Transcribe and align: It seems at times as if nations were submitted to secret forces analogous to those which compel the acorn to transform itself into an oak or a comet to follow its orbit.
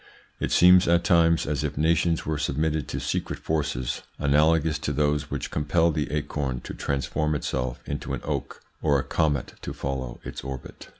It 0.39 0.51
seems 0.51 0.87
at 0.87 1.03
times 1.03 1.45
as 1.45 1.63
if 1.63 1.77
nations 1.77 2.25
were 2.25 2.39
submitted 2.39 2.87
to 2.87 2.99
secret 2.99 3.37
forces 3.37 4.01
analogous 4.17 4.79
to 4.79 4.91
those 4.91 5.29
which 5.29 5.51
compel 5.51 5.91
the 5.91 6.09
acorn 6.11 6.61
to 6.61 6.73
transform 6.73 7.35
itself 7.35 7.79
into 7.85 8.15
an 8.15 8.21
oak 8.23 8.63
or 8.81 8.97
a 8.97 9.03
comet 9.03 9.53
to 9.61 9.73
follow 9.73 10.19
its 10.23 10.43
orbit. 10.43 10.87